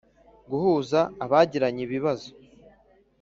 [0.49, 2.29] Guhuza abagiranye ibibazo